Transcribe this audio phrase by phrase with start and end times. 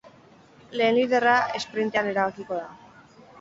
[0.79, 2.67] Lehen liderra esprintean erabakiko da.